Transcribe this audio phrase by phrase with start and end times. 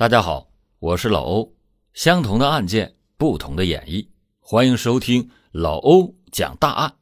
[0.00, 1.54] 大家好，我是老欧。
[1.92, 6.96] 相同的案件，不同的演绎，欢迎收听老欧讲大案。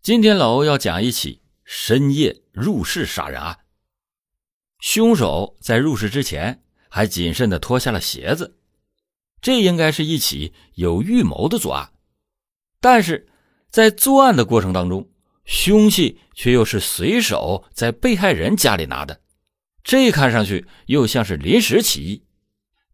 [0.00, 3.58] 今天老欧要讲一起深夜入室杀人案。
[4.80, 8.56] 凶手在入室之前还谨慎的脱下了鞋子，
[9.42, 11.92] 这应该是一起有预谋的作案。
[12.80, 13.28] 但是
[13.68, 15.10] 在作案的过程当中，
[15.44, 19.20] 凶器却又是随手在被害人家里拿的。
[19.84, 22.22] 这看上去又像是临时起意，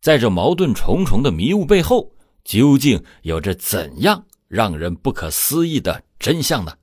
[0.01, 6.77] 在这矛盾重重的迷雾背后，究竟有着怎样让人不可思议的真相呢？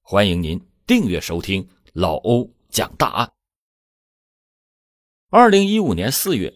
[0.00, 3.32] 欢迎您订阅收听老欧讲大案。
[5.30, 6.52] 二零一五年四月，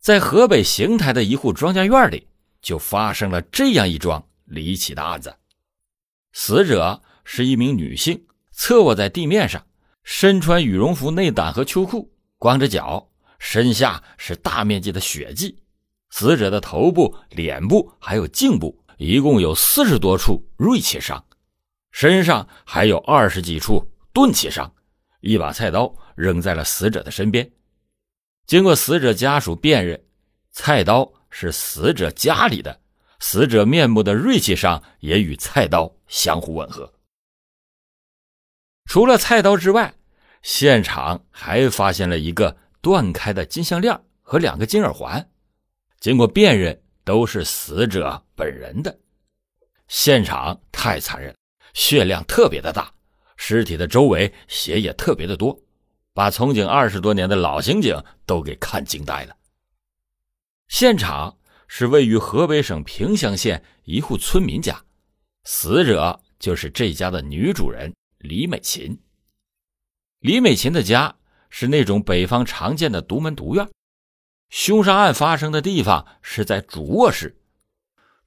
[0.00, 2.26] 在河北邢台的一户庄稼院里，
[2.62, 5.36] 就发生了这样一桩离奇的案子。
[6.32, 9.66] 死者是一名女性，侧卧在地面上，
[10.02, 12.10] 身穿羽绒服内胆和秋裤。
[12.42, 15.62] 光着脚，身下是大面积的血迹。
[16.10, 21.24] 死者的头部、脸部还有颈部，一共有四十多处锐器伤，
[21.92, 24.74] 身上还有二十几处钝器伤。
[25.20, 27.48] 一把菜刀扔在了死者的身边。
[28.44, 30.04] 经过死者家属辨认，
[30.50, 32.80] 菜刀是死者家里的。
[33.20, 36.92] 死者面部的锐器伤也与菜刀相互吻合。
[38.86, 39.94] 除了菜刀之外，
[40.42, 45.30] 现场还发现了一个断开的金项链和两个金耳环，
[46.00, 48.98] 经过辨认都是死者本人的。
[49.88, 51.34] 现场太残忍，
[51.74, 52.92] 血量特别的大，
[53.36, 55.56] 尸体的周围血也特别的多，
[56.12, 59.36] 把从警二十多年的老刑警都给看惊呆了。
[60.68, 64.82] 现场是位于河北省平乡县一户村民家，
[65.44, 68.98] 死者就是这家的女主人李美琴。
[70.22, 71.16] 李美琴的家
[71.50, 73.68] 是那种北方常见的独门独院，
[74.50, 77.36] 凶杀案发生的地方是在主卧室。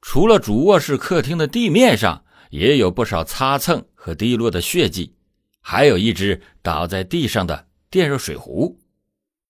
[0.02, 5.16] 除了主卧室，客厅的地面上也有不少擦蹭和滴落的血迹，
[5.62, 8.78] 还有一只倒在地上的电热水壶。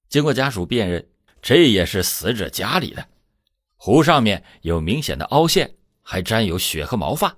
[0.08, 1.04] 经过家属辨认，
[1.42, 3.04] 这也是死者家里的。
[3.76, 5.74] 壶上面有明显的凹陷，
[6.04, 7.36] 还沾有血和毛发。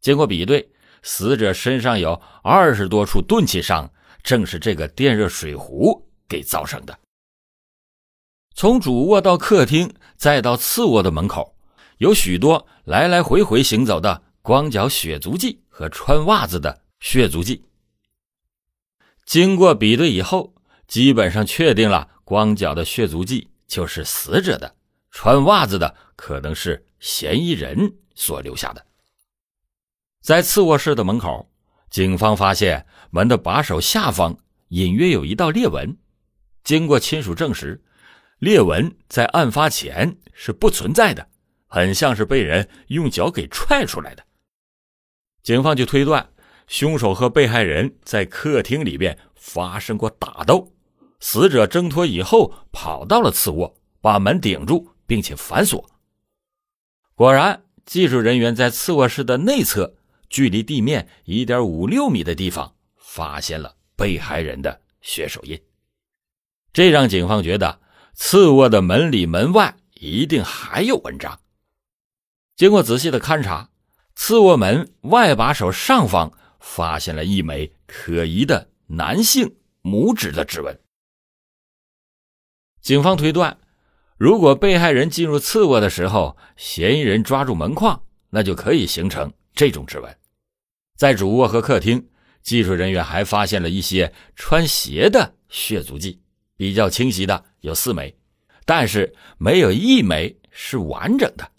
[0.00, 0.68] 经过比对，
[1.04, 3.88] 死者身上有二十多处钝器伤。
[4.24, 6.98] 正是这个电热水壶给造成的。
[8.56, 11.54] 从主卧到客厅，再到次卧的门口，
[11.98, 17.64] 有许多来来回回行走的光脚血足迹和穿袜子的血足迹。
[19.26, 20.54] 经过比对以后，
[20.88, 24.74] 基本上确定了光脚的血足迹就是死者的，
[25.10, 28.86] 穿袜子的可能是嫌疑人所留下的。
[30.22, 31.50] 在次卧室的门口。
[31.94, 34.36] 警方发现门的把手下方
[34.70, 35.96] 隐约有一道裂纹，
[36.64, 37.84] 经过亲属证实，
[38.40, 41.28] 裂纹在案发前是不存在的，
[41.68, 44.24] 很像是被人用脚给踹出来的。
[45.44, 46.28] 警方就推断，
[46.66, 50.72] 凶手和被害人在客厅里边发生过打斗，
[51.20, 55.88] 死者挣脱以后跑到了次卧，把门顶住并且反锁。
[57.14, 59.94] 果然，技术人员在次卧室的内侧。
[60.34, 65.62] 距离地面一点五六米的地方，发现了被害人的血手印，
[66.72, 67.80] 这让警方觉得
[68.14, 71.38] 次卧的门里门外一定还有文章。
[72.56, 73.70] 经过仔细的勘查，
[74.16, 80.80] 次卧门外把手上方发现了一枚可疑的男性拇指的指纹。
[82.80, 83.56] 警方推断，
[84.16, 90.18] 如果被害人进入次卧的时候，嫌疑人抓住门框，那就可以形成这种指纹。
[90.96, 92.08] 在主卧和客厅，
[92.42, 96.20] 技术人员还发现了一些穿鞋的血足迹，
[96.56, 98.16] 比较清晰的有四枚，
[98.64, 101.50] 但是没有一枚是完整的。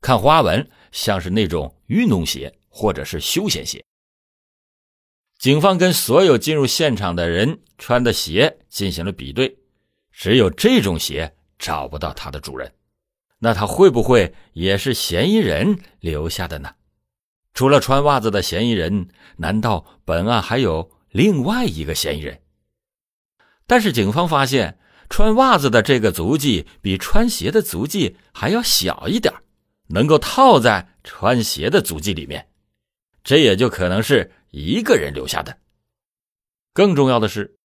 [0.00, 3.84] 看花纹，像是那种运动鞋或者是休闲鞋。
[5.38, 9.58] 警方跟所有进入现场的人穿的鞋进行了比对，
[10.12, 12.72] 只有这种鞋找不到它的主人。
[13.38, 16.74] 那他会不会也是嫌疑人留下的呢？
[17.56, 19.08] 除了穿袜子的嫌疑人，
[19.38, 22.42] 难道本案还有另外一个嫌疑人？
[23.66, 29.32] 但是警方发现，穿袜子的这个足迹比穿鞋的足迹还要小一点，
[29.86, 32.46] 能够套在穿鞋的足迹里面，
[33.24, 35.56] 这也就可能是一个人留下的。
[36.74, 37.56] 更重要的是，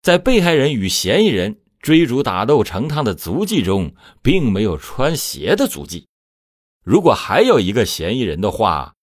[0.00, 6.06] 在被害人与嫌疑人追逐打斗成趟的足迹中，并没有穿鞋的足迹。
[6.84, 8.93] 如果还有一个嫌疑人的话，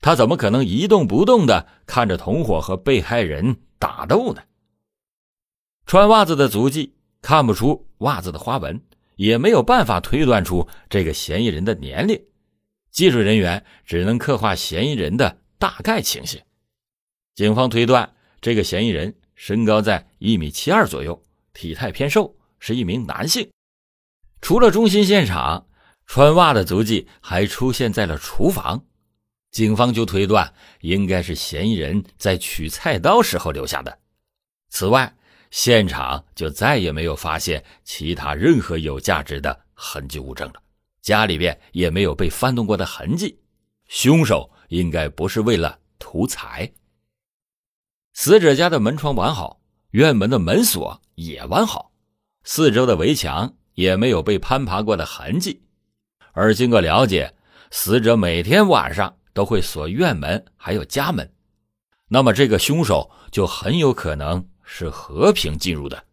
[0.00, 4.42] 他怎么可能一动不动的看着同伙和被害人打斗呢？
[5.86, 8.80] 穿袜子的足迹看不出袜子的花纹，
[9.16, 12.22] 也没有办法推断出这个嫌疑人的年龄。
[12.90, 16.40] 技术人员只能刻画嫌疑人的大概情形。
[17.34, 21.22] 警方推断，这个嫌疑人身高在一米七二左右，
[21.52, 23.48] 体态偏瘦，是一名男性。
[24.40, 25.66] 除了中心现场，
[26.06, 28.84] 穿袜的足迹还出现在了厨房。
[29.50, 33.98] 警方就推断，应该是嫌疑人在取菜刀时候留下的。
[34.68, 35.12] 此外，
[35.50, 40.62] 现场就再也没有发现其他任何有价值的痕迹物证了，
[41.00, 43.38] 家里边也没有被翻动过的痕迹。
[43.86, 46.70] 凶手应该不是为了图财。
[48.12, 49.60] 死者家的门窗完好，
[49.92, 51.90] 院门的门锁也完好，
[52.44, 55.62] 四周的围墙也没有被攀爬过的痕迹。
[56.32, 57.34] 而经过了解，
[57.70, 59.16] 死者每天晚上。
[59.38, 61.32] 都会锁院门，还有家门，
[62.08, 66.06] 那么这个凶手就很有可能是和平进入的。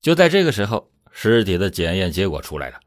[0.00, 2.80] 就在这个时候，尸体的检验结果出来了，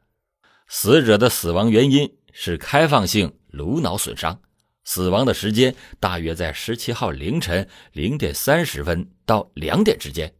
[0.66, 4.40] 死者的死亡原因是开放性颅脑损伤，
[4.82, 10.34] 死亡的时间大约在十七号凌晨零点三十分到两点之间。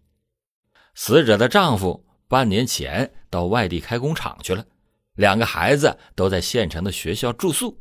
[0.96, 4.66] 死者的丈夫半年前到外地开工厂去了，
[5.14, 7.80] 两个孩子都在县城的学校住宿。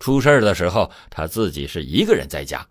[0.00, 2.66] 出事的时候，他自己是一个人在家。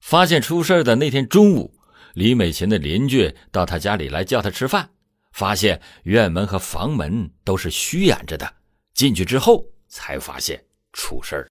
[0.00, 1.78] 发现出事的那天中午，
[2.14, 4.88] 李美琴的邻居到他家里来叫他吃饭，
[5.32, 8.54] 发现院门和房门都是虚掩着的。
[8.94, 10.62] 进去之后才发现
[10.92, 11.50] 出事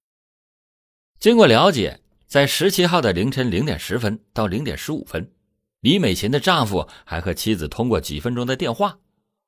[1.20, 5.32] 经过了解，在十七号的凌晨零点十分到零点十五分，
[5.82, 8.98] 李美琴的丈夫还和妻子通过几分钟的电话。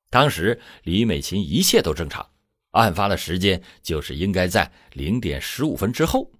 [0.09, 2.27] 当时李美琴一切都正常。
[2.71, 6.31] 案发的时间就是应该在零点十五分之后。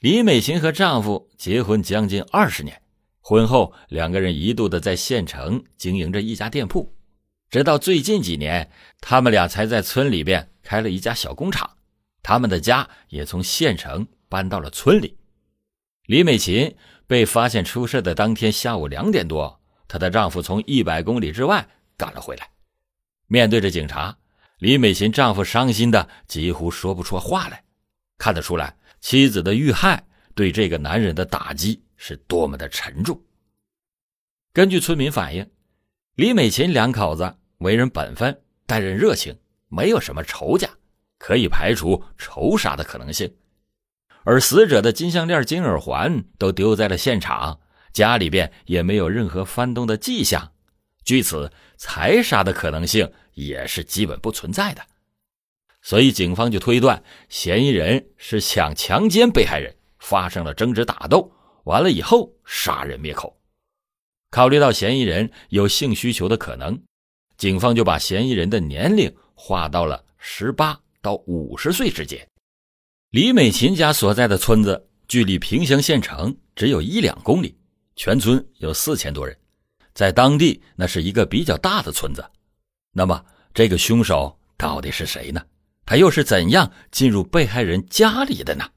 [0.00, 2.82] 李美琴和丈夫结婚将近二十年，
[3.20, 6.94] 婚后两个人一度的在县城经营着一家店铺，
[7.50, 11.78] 直到最近几年，他们俩才在村里边开了一家小工厂，
[12.22, 15.16] 他们的家也从县城搬到了村里。
[16.06, 21.66] 李美琴被发现出事的当天下午两点多，她的丈夫从一百公里之外
[21.96, 22.50] 赶了回来，
[23.26, 24.18] 面对着警察。
[24.58, 27.62] 李美琴丈夫伤心的几乎说不出话来，
[28.16, 30.02] 看得出来妻子的遇害
[30.34, 33.20] 对这个男人的打击是多么的沉重。
[34.54, 35.50] 根据村民反映，
[36.14, 39.38] 李美琴两口子为人本分、待人热情，
[39.68, 40.70] 没有什么仇家，
[41.18, 43.36] 可以排除仇杀的可能性。
[44.24, 47.60] 而死者的金项链、金耳环都丢在了现场，
[47.92, 50.52] 家里边也没有任何翻动的迹象，
[51.06, 53.10] 据此，财杀的可能性。
[53.36, 54.80] 也是基本不存在的，
[55.82, 61.30] 所以警方就推断嫌疑人是想强奸被害人，发生了争执打斗，
[61.64, 63.38] 完了以后杀人灭口。
[64.30, 66.82] 考虑到嫌疑人有性需求的可能，
[67.36, 72.26] 警方就把嫌疑人的年龄划到了十八到五十岁之间。
[73.10, 77.54] 李美琴家所在的村子距离萍乡县城只有一两公里，
[77.96, 79.38] 全村有四千多人，
[79.96, 82.22] 在当地那是一个比较大的村子。
[82.92, 85.42] 那么，这个凶手到底是谁呢？
[85.86, 88.68] 他又是怎样进入被害人家里的呢？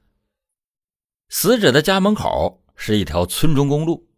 [1.28, 4.08] 死者的家门口是一条村中公路，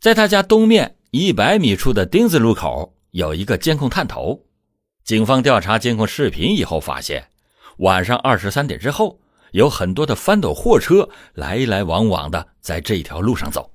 [0.00, 4.44] 在他家东面一百米处的丁字路口有一个监控探头。
[5.04, 7.30] 警方调查监控视频以后发现，
[7.78, 9.20] 晚上二十三点之后，
[9.52, 13.72] 有很多的翻斗货车来来往往的在这条路上走。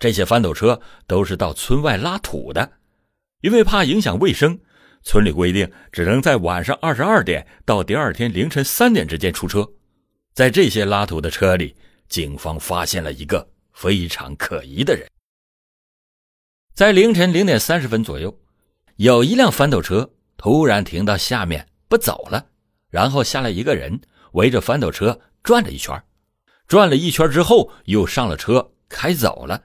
[0.00, 2.72] 这些翻斗车都是到村外拉土的，
[3.42, 4.58] 因为怕影响卫生。
[5.02, 9.66] 村里规定，只能在晚上二十二点到第二天凌晨三点之间出车。
[10.34, 11.76] 在这些拉土的车里，
[12.08, 15.06] 警方发现了一个非常可疑的人。
[16.74, 18.38] 在凌晨零点三十分左右，
[18.96, 22.46] 有一辆翻斗车突然停到下面不走了，
[22.88, 24.00] 然后下来一个人，
[24.32, 26.02] 围着翻斗车转了一圈，
[26.66, 29.62] 转了一圈之后又上了车开走了，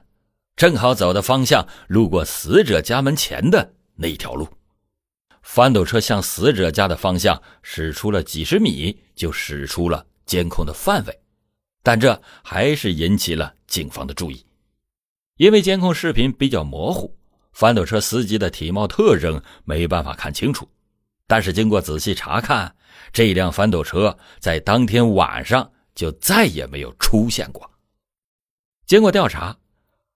[0.56, 4.48] 正好走的方向路过死者家门前的那条路。
[5.42, 11.20] 翻斗车向死者家的方向驶出了几十米，就驶出了监控的范围，
[11.82, 14.44] 但这还是引起了警方的注意，
[15.36, 17.16] 因为监控视频比较模糊，
[17.52, 20.68] 翻斗车司机的体貌特征没办法看清楚。
[21.28, 22.74] 但是经过仔细查看，
[23.12, 27.70] 这辆翻斗车在当天晚上就再也没有出现过。
[28.86, 29.56] 经过调查，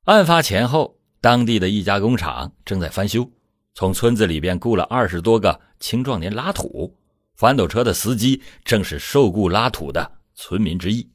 [0.05, 3.31] 案发前后，当地的一家工厂正在翻修。
[3.75, 6.99] 从村子里边雇了二十多个青壮年拉土，
[7.37, 11.09] 翻斗车的司机正是受雇拉土的村民之一。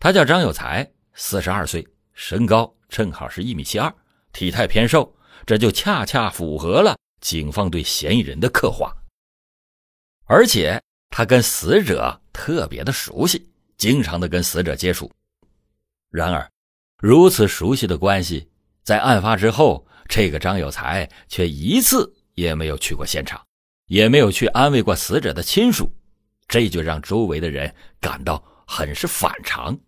[0.00, 3.94] 他叫张有才，四十二岁，身高正好是一米七二，
[4.32, 5.14] 体态偏瘦，
[5.46, 8.92] 这就恰恰符合了警方对嫌疑人的刻画。
[10.24, 15.10] 而且他跟死者特别的熟悉，经常的跟死者接触。
[16.10, 16.50] 然而，
[17.04, 18.48] 如此熟悉的关系，
[18.82, 23.44] 在案发之后，这个张有才却一次也没有去过现场，
[23.88, 25.92] 也没有去安慰过死者的亲属，
[26.48, 29.78] 这就让周围的人感到很是反常。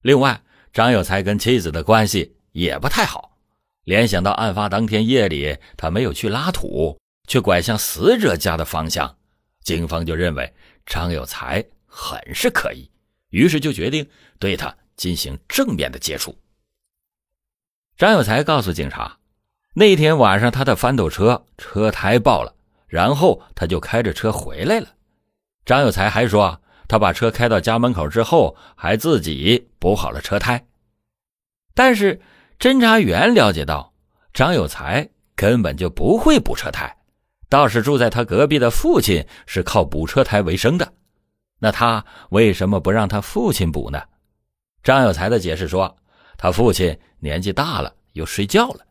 [0.00, 3.38] 另外，张有才跟妻子的关系也不太好，
[3.84, 9.16] 联想到案发当天夜里他没有去拉土，却拐向死者家的方向。
[9.62, 10.52] 警方就认为
[10.86, 12.90] 张有才很是可疑，
[13.30, 14.04] 于是就决定
[14.40, 16.36] 对他进行正面的接触。
[17.96, 19.18] 张有才告诉警察，
[19.74, 22.54] 那天晚上他的翻斗车车胎爆了，
[22.86, 24.88] 然后他就开着车回来了。
[25.64, 30.66] 张有才还说，他把车开到家门口之后，还自己补好了车胎。
[31.74, 32.20] 但是
[32.58, 33.94] 侦查员了解到，
[34.34, 36.96] 张有才根本就不会补车胎。
[37.48, 40.92] 倒是住在他隔壁的父亲是靠补车胎为生的，
[41.58, 44.02] 那他为什么不让他父亲补呢？
[44.82, 45.96] 张有才的解释说，
[46.36, 48.84] 他父亲年纪大了，又睡觉了。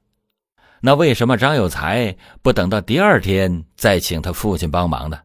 [0.80, 5.20] 那为什么张有才不等到第二天再请他父亲帮忙呢？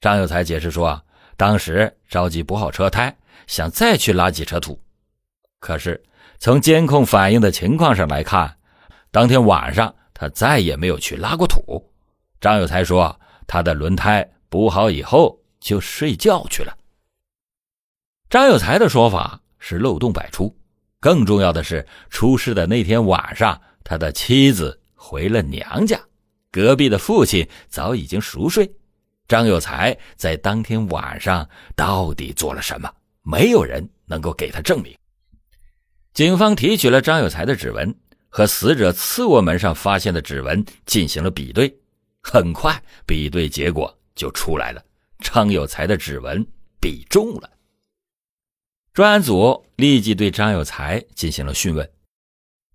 [0.00, 1.02] 张有才解释说，
[1.36, 4.80] 当时着急补好车胎，想再去拉几车土。
[5.58, 6.04] 可是
[6.38, 8.58] 从监控反映的情况上来看，
[9.10, 11.90] 当天晚上他再也没有去拉过土。
[12.40, 16.76] 张有才说：“他的轮胎补好以后就睡觉去了。”
[18.28, 20.56] 张有才的说法是漏洞百出。
[21.00, 26.00] 更重要的是，出事的那天晚上，他的妻子回了娘家，
[26.52, 28.70] 隔壁的父亲早已经熟睡。
[29.26, 32.88] 张有才在当天晚上到底做了什么？
[33.22, 34.96] 没有人能够给他证明。
[36.14, 37.92] 警方提取了张有才的指纹，
[38.28, 41.76] 和死者次卧门上发现的指纹进行了比对。
[42.22, 44.80] 很快，比对结果就出来了，
[45.18, 46.46] 张有才的指纹
[46.80, 47.50] 比中了。
[48.96, 51.86] 专案组立即对张有才进行了讯问。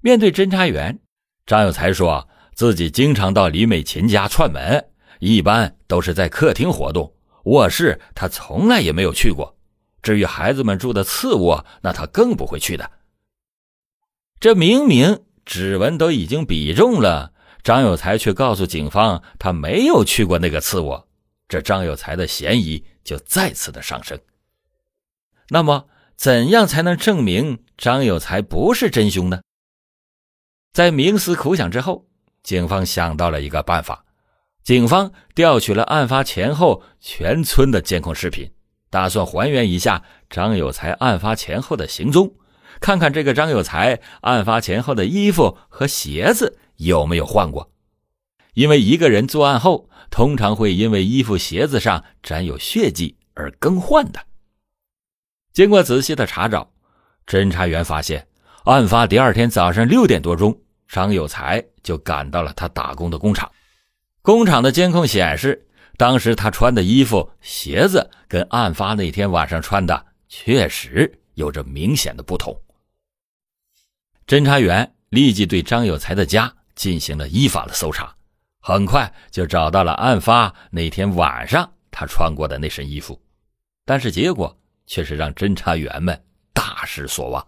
[0.01, 0.99] 面对侦查员，
[1.47, 4.85] 张有才说自己经常到李美琴家串门，
[5.17, 7.11] 一般都是在客厅活动，
[7.45, 9.57] 卧室他从来也没有去过。
[10.03, 12.91] 至于孩子们住的次卧，那他更不会去的。
[14.39, 17.33] 这明明指纹都已经比中了。
[17.63, 21.07] 张有才却告诉警方，他没有去过那个次卧，
[21.47, 24.19] 这张有才的嫌疑就再次的上升。
[25.49, 25.87] 那么，
[26.21, 29.41] 怎样才能证明张有才不是真凶呢？
[30.71, 32.05] 在冥思苦想之后，
[32.43, 34.05] 警方想到了一个办法。
[34.63, 38.51] 警方调取了案发前后全村的监控视频，
[38.91, 42.35] 打算还原一下张有才案发前后的行踪，
[42.79, 46.59] 看看这个张有才案发前后的衣服和鞋子。
[46.75, 47.71] 有没有换过？
[48.53, 54.27] 因为一个人作案后，通常会因为衣服、鞋子上沾有血迹而更换的。
[55.53, 56.71] 经过仔细的查找，
[57.25, 58.27] 侦查员发现，
[58.65, 63.51] 案发第二天早上六点多钟，张有才就赶到了他打工的工厂。
[64.21, 65.67] 工厂的监控显示，
[65.97, 72.59] 当时他穿的衣服、鞋子跟案发那天晚上穿的确实有着明显的不同。
[74.27, 76.53] 侦查员立即对张有才的家。
[76.73, 78.15] 进行了依法的搜查，
[78.59, 83.21] 很快就找到了案发那天晚上他穿过的那身衣服，
[83.85, 86.21] 但是结果却是让侦查员们
[86.53, 87.45] 大失所望，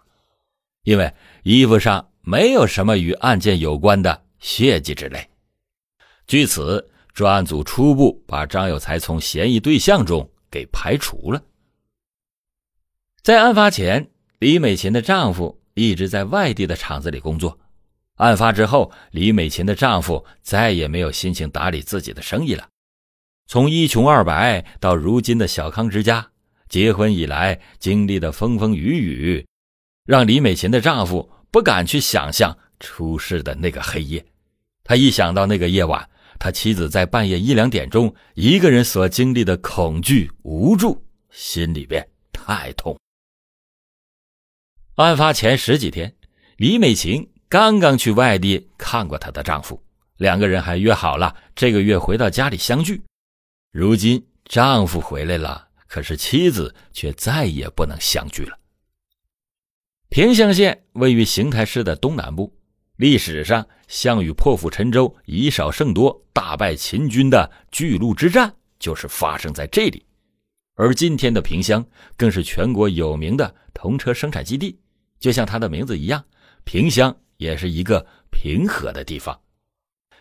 [0.84, 1.14] 因为
[1.44, 5.30] 衣服上没有什么与案件有关的血迹之类。
[6.26, 11.42] 据此，专案组初步把张有才从嫌疑对象中给排除了。
[13.22, 14.10] 在案发前，
[14.40, 17.60] 李美琴的丈夫一直在外地的厂子里工作。
[18.16, 22.68] 案发之后，李美琴的丈夫再也没有心情打理自己的生意了。
[23.48, 26.32] 从一穷二白到如今的小康之家，
[26.74, 29.46] 结婚以来经历的风风雨雨，
[30.08, 34.26] 让李美琴的丈夫不敢去想象出事的那个黑夜。
[34.84, 41.00] 他一想到那个夜晚，他妻子在半夜一两点钟一个人所经历的恐惧无助，
[41.30, 42.98] 心里边太痛。
[44.96, 46.12] 案发前十几天，
[46.58, 47.30] 李美琴。
[47.50, 49.80] 刚刚去外地看过她的丈夫，
[50.18, 53.00] 两个人还约好了这个月回到家里相聚。
[53.72, 58.58] 如今丈夫回来了，可是妻子却再也不能相聚了。
[60.10, 62.52] 平乡县位于邢台市的东南部，
[62.96, 70.04] 历史上项羽破釜沉舟，以少胜多，大败秦军的巨鹿之战就是发生在这里。
[70.74, 71.86] 而今天的平乡
[72.18, 74.80] 更是全国有名的童车生产基地，
[75.20, 76.26] 就像它的名字一样，
[76.64, 77.16] 平乡。
[77.38, 79.42] 也是一个平和的地方，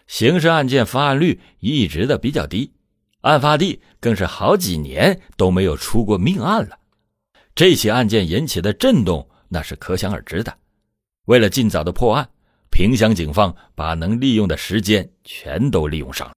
[0.07, 2.73] 刑事案件发案率一直的比较低，
[3.23, 6.79] 案发地更是好几年都没有出过命案了。
[7.55, 10.57] 这起案件引起的震动，那是可想而知的。
[11.27, 12.29] 为了尽早的破案，
[12.71, 16.35] 萍乡警方把能利用的时间全都利用上了。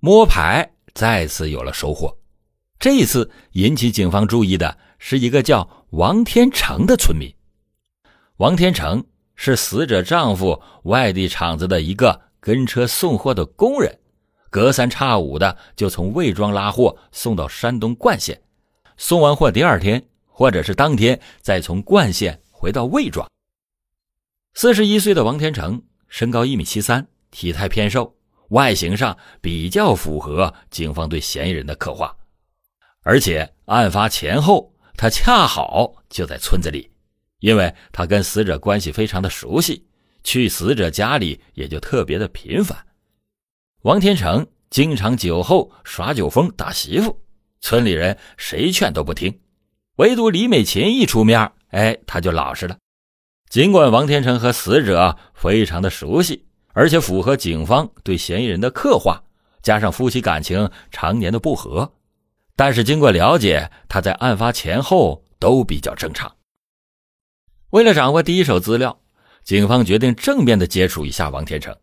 [0.00, 2.16] 摸排再次有了收获，
[2.78, 7.32] 这一次引起警方注意的是一个叫王天成的村民。
[8.38, 9.04] 王天成
[9.34, 13.98] 是死者丈夫外地厂子的一个跟车送货的工人，
[14.52, 18.38] 隔三差五的就从魏庄拉货送到山东冠县，
[18.98, 23.26] 送完货第二天或者是当天再从冠县回到魏庄。
[24.52, 28.14] 四十一岁的王天成，身高一米七三，体态偏瘦，
[28.50, 32.14] 外形上比较符合警方对嫌疑人的刻画。
[33.04, 36.90] 而且案发前后，他恰好就在村子里。
[37.40, 39.86] 因为他跟死者关系非常的熟悉，
[40.22, 42.86] 去死者家里也就特别的频繁。
[43.82, 47.20] 王天成经常酒后耍酒疯打媳妇，
[47.60, 49.40] 村里人谁劝都不听，
[49.96, 52.78] 唯独李美琴一出面，哎，他就老实了。
[53.50, 59.20] 尽管王天成和死者非常的熟悉，而且符合警方对嫌疑人的刻画，
[59.62, 61.92] 加上夫妻感情常年的不和，
[62.54, 66.32] 但是经过了解，他在案发前后都比较正常。
[67.70, 68.96] 为了掌握第一手资料，
[69.42, 71.76] 警方决定正面的接触一下王天成。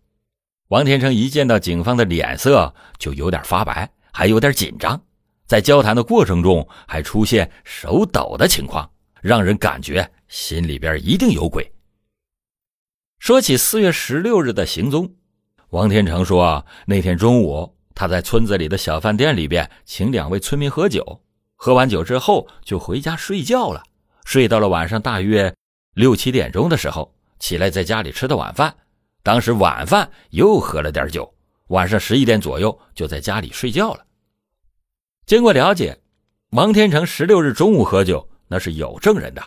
[0.69, 5.01] 王天成一见到警方的脸色就有点发白，还有点紧张，
[5.47, 8.87] 在交谈的过程中还出现手抖的情况，
[9.19, 11.71] 让人感觉心里边一定有鬼。
[13.17, 15.11] 说起四月十六日的行踪，
[15.71, 21.23] 王天成说，那天中午他在村子里的小饭店里边请两位村民喝酒，
[21.55, 23.81] 喝完酒之后就回家睡觉了，
[24.23, 25.51] 睡到了晚上大约。
[25.95, 28.75] 六七点钟的时候起来，在家里吃的晚饭，
[29.21, 31.33] 当时晚饭又喝了点酒，
[31.67, 34.05] 晚上十一点左右就在家里睡觉了。
[35.25, 35.99] 经过了解，
[36.51, 39.43] 王天成十六日中午喝酒那是有证人的，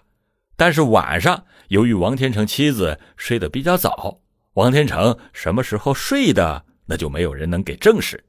[0.56, 4.20] 但是晚上由于王天成妻子睡得比较早，
[4.54, 8.22] 王天成什么时候睡的那就没有人能给证实。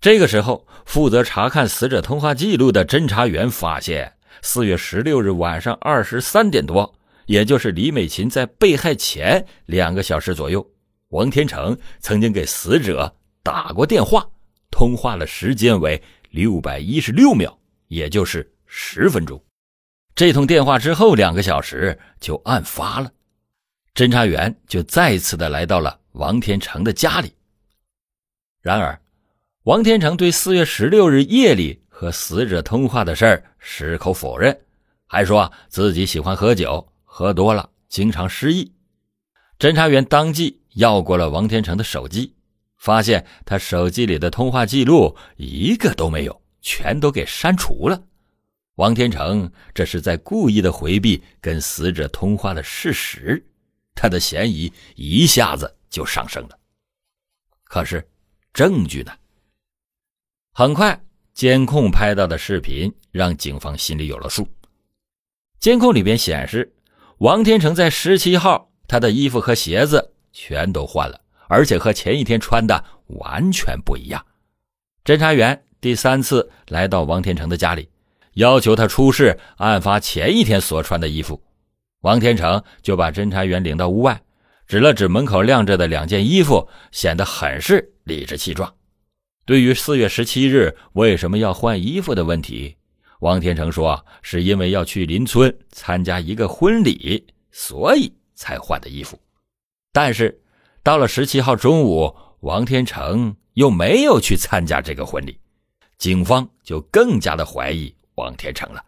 [0.00, 4.12] 这个时候，负责查看死者通话记录的侦查员发现。
[4.42, 6.94] 四月十六日晚上二十三点多，
[7.26, 10.66] 也就是李美琴在被害前两个小时左右，
[11.10, 14.26] 王天成曾经给死者打过电话，
[14.70, 17.56] 通话的时间为六百一十六秒，
[17.88, 19.40] 也就是十分钟。
[20.14, 23.12] 这通电话之后两个小时就案发了，
[23.94, 27.32] 侦查员就再次的来到了王天成的家里。
[28.62, 29.00] 然而，
[29.64, 31.82] 王天成对四月十六日夜里。
[31.98, 34.54] 和死者通话的事儿矢口否认，
[35.06, 38.70] 还说自己喜欢喝酒，喝多了经常失忆。
[39.58, 42.34] 侦查员当即要过了王天成的手机，
[42.76, 47.98] 发现他手机里的通话记录一个都没有，全都给删除了。
[48.74, 53.42] 王天成这是在故意的回避跟死者通话的事实，
[53.94, 56.58] 他的嫌疑一下子就上升了。
[57.64, 58.06] 可是
[58.52, 59.12] 证据呢？
[60.52, 61.02] 很快。
[61.32, 64.46] 监控拍到的视频让警方心里有了数。
[65.58, 66.75] 监控里边显示，
[67.18, 74.22] 王天成在十七号，他的衣服和鞋子全都换了，而且和前一天穿的完全不一样。
[75.02, 77.88] 侦查员第三次来到王天成的家里，
[78.34, 81.42] 要求他出示案发前一天所穿的衣服。
[82.02, 84.20] 王天成就把侦查员领到屋外，
[84.66, 88.74] 指了指门口晾着的两件衣服，显得很是理直气壮。
[89.46, 92.76] 对于四月十七日为什么要换衣服的问题，
[93.20, 99.20] 王天成说是因为要去邻村参加一个婚礼，所以才换的衣服。
[99.92, 100.40] 但是
[100.82, 105.38] 到了十七号中午，王天成又没有去参加这个婚礼，
[105.98, 108.84] 警方就更加的怀疑王天成了。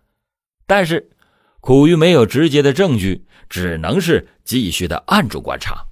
[0.66, 1.10] 但是
[1.60, 5.86] 苦于没有直接的证据，只能是继续的暗中观察。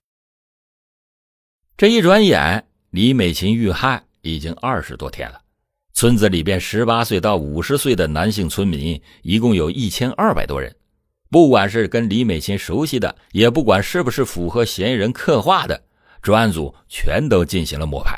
[1.77, 4.03] 这一转眼，李美琴遇害。
[4.23, 5.41] 已经二十多天了，
[5.97, 10.77] 村子里边十八岁到五十岁的男性村民一共有一千二百多人，
[11.31, 15.83] 不管是跟李美琴熟悉的，也不管是不是符合嫌疑人刻画的，
[16.21, 18.15] 专案组全都进行了摸排。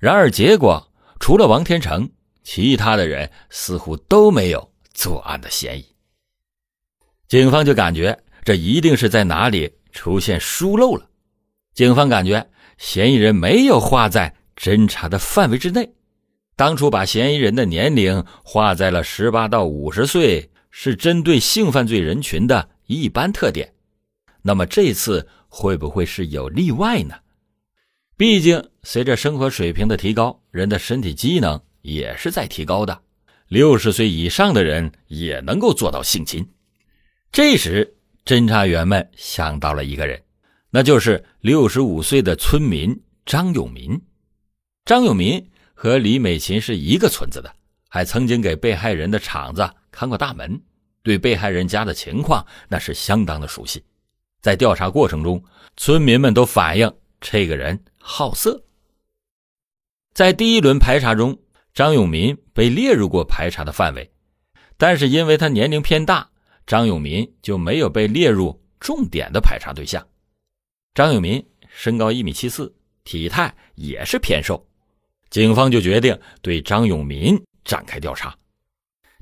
[0.00, 2.10] 然而结果，除了王天成，
[2.42, 5.86] 其他的人似乎都没有作案的嫌疑。
[7.28, 11.08] 警方就感觉这一定是在哪里出现疏漏了。
[11.74, 12.44] 警方感觉
[12.76, 14.34] 嫌疑人没有画在。
[14.56, 15.88] 侦查的范围之内，
[16.58, 23.72] 当初把嫌疑人的年龄划在了十八到五十岁，是针对性犯罪人群的一般特点。
[24.42, 27.14] 那么这次会不会是有例外呢？
[28.16, 33.02] 毕竟随着生活水平的提高，人的身体机能也是在提高的。
[33.46, 36.44] 六十岁以上的人也能够做到性侵。
[37.30, 37.94] 这时，
[38.24, 40.20] 侦查员们想到了一个人，
[40.70, 43.96] 那就是六十五岁的村民张永民。
[44.84, 45.48] 张永民
[45.80, 47.54] 和李美琴是一个村子的，
[47.88, 50.60] 还曾经给被害人的厂子看过大门，
[51.04, 53.84] 对被害人家的情况那是相当的熟悉。
[54.40, 55.40] 在调查过程中，
[55.76, 58.60] 村民们都反映这个人好色。
[60.14, 61.38] 在第一轮排查中，
[61.72, 64.10] 张永民被列入过排查的范围，
[64.76, 66.28] 但是因为他年龄偏大。
[66.66, 70.04] 张永民就没有被列入重点的排查对象。
[70.92, 74.67] 张永民身高一米七四，体态也是偏瘦，
[75.30, 78.36] 警方就决定对张永民展开调查。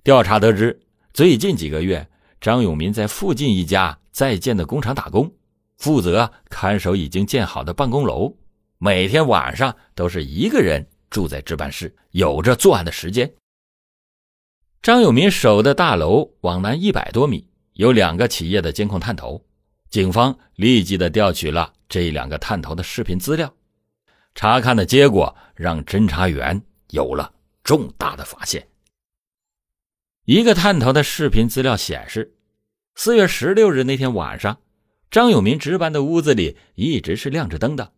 [0.05, 0.81] 调查得知，
[1.13, 2.09] 最近几个月，
[2.41, 5.33] 张永民在附近一家在建的工厂打工，
[5.79, 8.37] 负责看守已经建好的办公楼，
[8.79, 13.33] 每天晚上都是一个人住在值班室，有着作案的时间。
[14.81, 19.45] 张永民守的大楼往南一百多米，有两个企业的监控探头。
[19.91, 23.53] 警方立即的调取了这两个探头的视频资料，
[24.37, 27.33] 查看的结果让侦查员有了
[27.65, 28.69] 重大的发现。
[30.27, 32.37] 一个探头的视频资料显示，
[32.97, 34.59] 四月十六日那天晚上，
[35.11, 37.93] 张永民值班的屋子里一直是亮着灯的，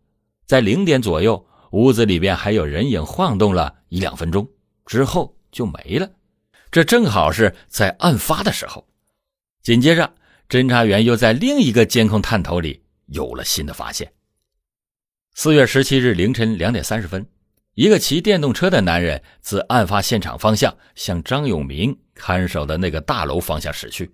[0.45, 4.47] 在零点左右，屋子里边还有人影晃动了一两分钟，
[4.85, 6.09] 之后就没了。
[6.71, 8.87] 这正好是在案发的时候，
[9.61, 10.15] 紧接着，
[10.47, 14.09] 侦查员又在另一个监控探头里有了新的发现。
[15.41, 17.25] 四月十七日凌晨两点三十分，
[17.73, 24.11] 一个骑电动车的男人自案发现场方向向张永明看守的那个大楼方向驶去。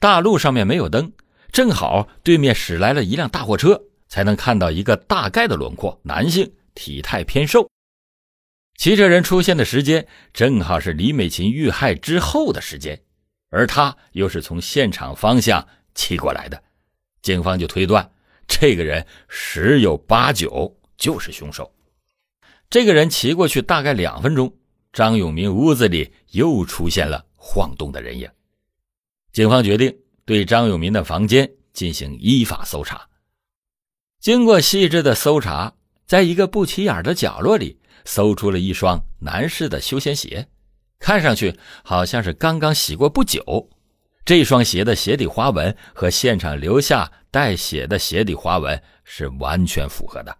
[0.00, 1.12] 大路上面没有灯，
[1.52, 6.00] 正好对面驶来了一辆大货车，才能看到一个大概的轮廓。
[6.04, 7.68] 男性，体态偏瘦。
[8.78, 12.98] 骑车人出现的时间正好是李美琴遇害之后的时间，
[13.50, 16.62] 而他又是从现场方向骑过来的，
[17.20, 18.10] 警方就推断
[18.46, 21.72] 这个人十有八九就是凶手。
[22.70, 24.52] 这个人骑过去大概两分钟，
[24.92, 28.28] 张永明屋子里又出现了晃动的人影，
[29.32, 33.08] 警方决定对张永明的房间进行依法搜查。
[34.20, 35.74] 经过细致的搜查，
[36.06, 37.78] 在一个不起眼的角落里。
[38.08, 40.46] 搜出了一双男士的休闲鞋，
[41.00, 43.68] 看上去好像是刚刚洗过不久。
[44.24, 50.34] 这双鞋的鞋底花纹和现场留下带血的鞋底花纹是完全符合的。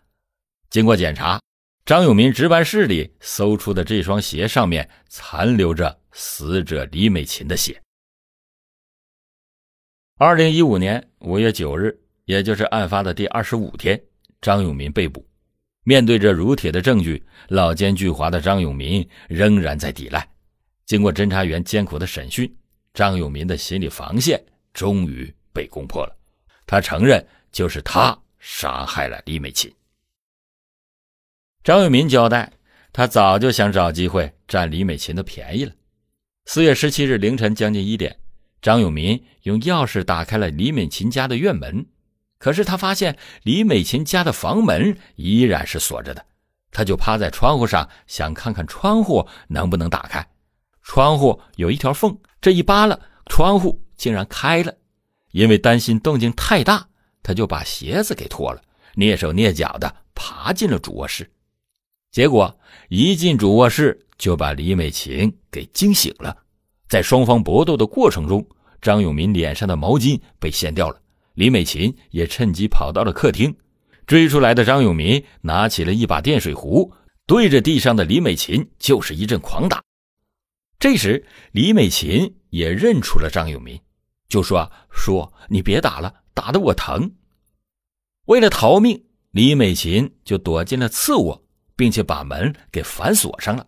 [0.70, 1.38] 经过检查，
[1.84, 7.78] 张永民值班室里搜出的这双鞋上面残留着死者李美琴的血。
[10.16, 14.02] 二零一五年五月九日，也就是案发的第二十五天，
[14.40, 15.28] 张永民被捕。
[15.84, 20.26] 面对着如铁的证据，老奸巨猾的张永民仍然在抵赖。
[20.86, 22.56] 经过侦查员艰苦的审讯，
[22.94, 26.16] 张永民的心理防线终于被攻破了。
[26.66, 29.72] 他承认就是他杀害了李美琴。
[31.62, 32.52] 张永民交代，
[32.92, 35.72] 他早就想找机会占李美琴的便宜了。
[36.44, 38.18] 四月十七日凌晨将近一点，
[38.62, 41.86] 张永民用钥匙打开了李美琴家的院门。
[42.38, 46.24] 可是他发现李美琴家的房门依然是锁着的，
[46.70, 50.24] 他就趴在窗户上想看看窗户能不能打开。
[50.82, 54.72] 窗户有一条缝，这一扒拉，窗户竟然开了。
[55.36, 56.88] 因为担心动静太大，
[57.22, 58.62] 他就把鞋子给脱了，
[58.94, 61.30] 蹑手蹑脚的爬进了主卧室。
[62.10, 66.34] 结果一进主卧室就把李美琴给惊醒了。
[66.88, 68.48] 在双方搏斗的过程中，
[68.80, 70.98] 张永民脸上的毛巾被掀掉了。
[71.34, 73.54] 李美琴也趁机跑到了客厅，
[74.06, 76.90] 追出来的张永民拿起了一把电水壶，
[77.26, 79.82] 对着地上的李美琴就是一阵狂打。
[80.78, 83.78] 这时，李美琴也认出了张永民，
[84.28, 87.10] 就说：“叔，你别打了，打得我疼。”
[88.26, 91.44] 为了逃命，李美琴就躲进了次卧，
[91.76, 93.66] 并且把门给反锁上了。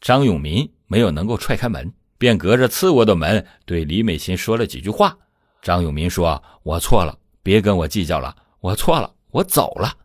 [0.00, 5.16] 张永民没有能够踹开门，便隔着次卧的门对李美琴说了几句话。
[5.60, 9.96] 张永民说：“我错了，别跟我计较了，我错了，我走了。”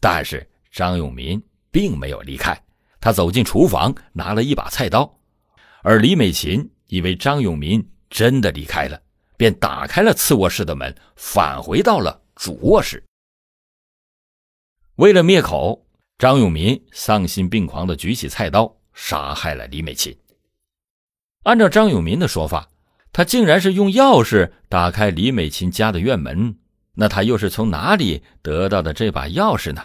[0.00, 1.40] 但是张永民
[1.70, 2.60] 并没有离开，
[3.00, 5.20] 他走进厨房，拿了一把菜刀。
[5.82, 9.00] 而李美琴以为张永民真的离开了，
[9.36, 13.02] 便打开了次卧室的门，返回到了主卧室。
[14.96, 15.86] 为了灭口，
[16.18, 20.16] 张永民丧心病狂的举起菜刀，杀害了李美琴。
[21.44, 22.70] 按照张永民的说法。
[23.12, 26.58] 他竟然是用钥匙打开李美琴家的院门，
[26.92, 29.82] 那他又是从哪里得到的这把钥匙呢？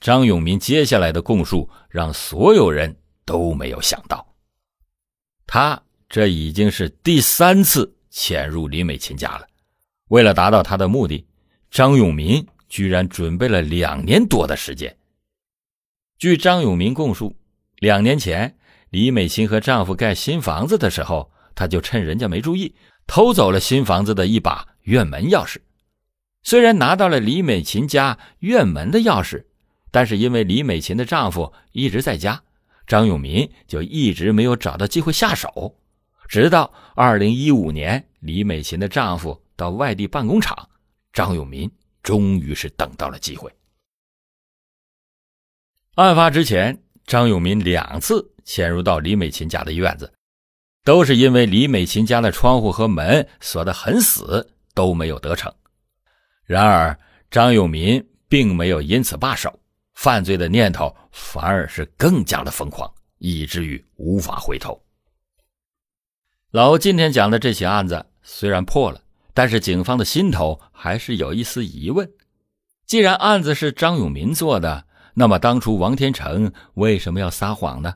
[0.00, 4.24] 张永民接下来的供述让所有人都没有想到，
[5.48, 9.46] 他这已经是第三次潜入李美琴家了。
[10.08, 11.26] 为了达到他的目的，
[11.70, 14.94] 张永民居然准备了两年多的时间。
[16.18, 17.34] 据张永民供述，
[17.78, 18.54] 两年前
[18.90, 22.74] 李美琴和丈夫盖新房子的时候，他就趁人家没注意，
[23.06, 25.56] 偷走了新房子的一把院门钥匙。
[26.42, 29.46] 虽然拿到了李美琴家院门的钥匙。
[29.90, 32.42] 但是因为李美琴的丈夫一直在家，
[32.86, 35.78] 张永民就一直没有找到机会下手。
[36.28, 40.68] 直到二零一五年，李美琴的丈夫到外地办工厂，
[41.12, 41.70] 张永民
[42.02, 43.52] 终于是等到了机会。
[45.96, 50.10] 案发之前，张永民两次潜入到李美琴家的院子，
[50.84, 55.54] 都是因为李美琴家的窗户和门锁得很死，都没有得逞。
[56.44, 56.98] 然而，
[57.30, 59.58] 张永民并没有因此罢手。
[59.94, 64.81] 犯罪的念头反而是更加的疯狂，以至于无法回头。
[66.52, 69.00] 老欧今天讲的这起案子虽然破了，
[69.32, 72.06] 但是警方的心头还是有一丝疑问：
[72.84, 74.84] 既然案子是张永民做的，
[75.14, 77.94] 那么当初王天成为什么要撒谎呢？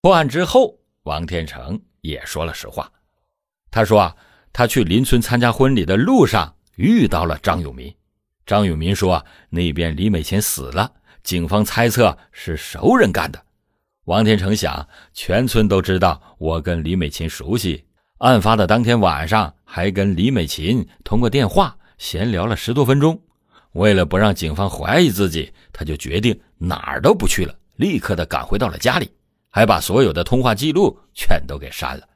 [0.00, 2.92] 破案之后，王天成也说了实话，
[3.72, 4.16] 他说啊，
[4.52, 7.92] 他去邻村参加婚礼的路上遇到了张永民。
[8.46, 10.92] 张永民说：“那边李美琴死了，
[11.24, 13.44] 警方猜测是熟人干的。”
[14.06, 17.84] 王天成想，全村都知道我跟李美琴熟悉，
[18.18, 23.20] 案发的当天晚上还跟李美琴通过电话闲聊了十多分钟。
[23.74, 29.08] 为了不让警方怀疑自己，他就决定哪儿都不去了，立刻的赶回到了家里，
[29.48, 32.08] 还把所有的通话记录全都给删了。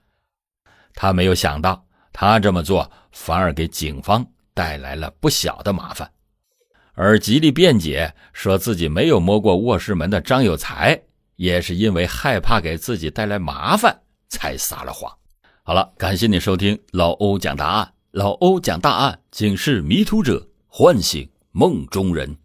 [0.92, 6.10] 他没有想到，他这么做反而给警方带来了不小的麻烦。
[6.94, 11.00] 而极力辩解，说自己没有摸过卧室门的张有才，
[11.36, 15.10] 也是因为害怕给自己带来麻烦，才撒了谎。
[15.62, 17.92] 好了，感谢你收听老欧讲答案。
[18.12, 22.36] 老欧讲大案，警示迷途者，唤醒梦中人。